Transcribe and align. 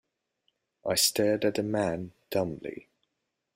I 0.83 0.95
stared 0.95 1.45
at 1.45 1.53
the 1.53 1.61
man 1.61 2.13
dumbly. 2.31 2.87